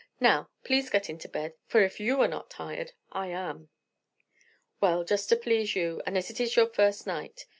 "Now, 0.19 0.49
please 0.63 0.89
get 0.89 1.11
into 1.11 1.29
bed; 1.29 1.53
for, 1.67 1.79
if 1.83 1.99
you 1.99 2.19
are 2.21 2.27
not 2.27 2.49
tired, 2.49 2.93
I 3.11 3.27
am." 3.27 3.69
"Well, 4.79 5.03
just 5.03 5.29
to 5.29 5.35
please 5.35 5.75
you, 5.75 6.01
and 6.07 6.17
as 6.17 6.31
it 6.31 6.39
is 6.41 6.55
your 6.55 6.69
first 6.69 7.05
night. 7.05 7.45